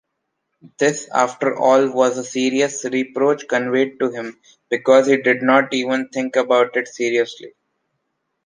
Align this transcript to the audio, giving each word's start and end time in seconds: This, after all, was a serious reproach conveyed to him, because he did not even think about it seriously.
This, 0.79 1.07
after 1.09 1.55
all, 1.55 1.91
was 1.93 2.17
a 2.17 2.23
serious 2.23 2.83
reproach 2.85 3.47
conveyed 3.47 3.99
to 3.99 4.09
him, 4.09 4.41
because 4.67 5.05
he 5.05 5.17
did 5.17 5.43
not 5.43 5.71
even 5.75 6.07
think 6.09 6.35
about 6.35 6.75
it 6.75 6.87
seriously. 6.87 7.53